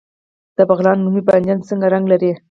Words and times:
د 0.57 0.59
بغلان 0.69 0.97
رومي 1.05 1.21
بانجان 1.27 1.59
څه 1.67 1.73
رنګ 1.93 2.05
لري؟ 2.11 2.31